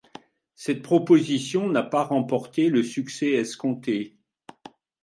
Cette 0.55 0.81
proposition 0.81 1.69
n'a 1.69 1.83
pas 1.83 2.03
remporté 2.05 2.69
le 2.69 2.81
succès 2.81 3.33
escompté. 3.33 4.17